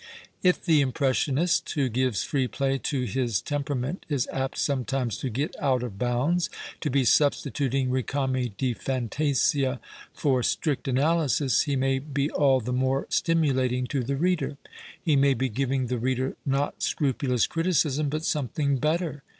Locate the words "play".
2.47-2.79